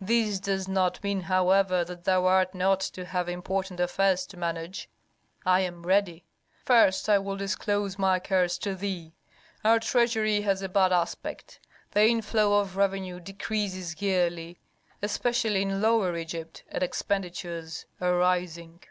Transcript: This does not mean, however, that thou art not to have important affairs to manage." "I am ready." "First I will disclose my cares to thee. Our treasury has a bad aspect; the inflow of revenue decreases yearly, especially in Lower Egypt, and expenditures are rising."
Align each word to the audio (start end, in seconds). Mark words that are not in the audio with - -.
This 0.00 0.40
does 0.40 0.66
not 0.66 1.04
mean, 1.04 1.20
however, 1.20 1.84
that 1.84 2.04
thou 2.04 2.24
art 2.24 2.54
not 2.54 2.80
to 2.80 3.04
have 3.04 3.28
important 3.28 3.80
affairs 3.80 4.26
to 4.28 4.38
manage." 4.38 4.88
"I 5.44 5.60
am 5.60 5.82
ready." 5.82 6.24
"First 6.64 7.06
I 7.10 7.18
will 7.18 7.36
disclose 7.36 7.98
my 7.98 8.18
cares 8.18 8.56
to 8.60 8.74
thee. 8.74 9.12
Our 9.62 9.78
treasury 9.78 10.40
has 10.40 10.62
a 10.62 10.70
bad 10.70 10.92
aspect; 10.94 11.60
the 11.90 12.06
inflow 12.06 12.54
of 12.58 12.78
revenue 12.78 13.20
decreases 13.20 14.00
yearly, 14.00 14.58
especially 15.02 15.60
in 15.60 15.82
Lower 15.82 16.16
Egypt, 16.16 16.64
and 16.70 16.82
expenditures 16.82 17.84
are 18.00 18.16
rising." 18.16 18.84